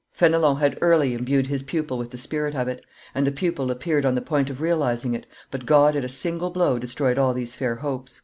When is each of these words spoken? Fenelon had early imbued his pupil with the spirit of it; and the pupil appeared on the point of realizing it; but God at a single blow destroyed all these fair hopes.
Fenelon 0.13 0.57
had 0.57 0.79
early 0.81 1.13
imbued 1.13 1.45
his 1.45 1.61
pupil 1.61 1.95
with 1.99 2.09
the 2.09 2.17
spirit 2.17 2.55
of 2.55 2.67
it; 2.67 2.83
and 3.13 3.27
the 3.27 3.31
pupil 3.31 3.69
appeared 3.69 4.03
on 4.03 4.15
the 4.15 4.19
point 4.23 4.49
of 4.49 4.59
realizing 4.59 5.13
it; 5.13 5.27
but 5.51 5.67
God 5.67 5.95
at 5.95 6.03
a 6.03 6.09
single 6.09 6.49
blow 6.49 6.79
destroyed 6.79 7.19
all 7.19 7.35
these 7.35 7.53
fair 7.53 7.75
hopes. 7.75 8.19